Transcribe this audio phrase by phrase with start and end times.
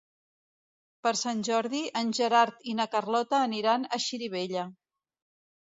[1.07, 4.69] Per Sant Jordi en Gerard i na Carlota aniran a Xirivella.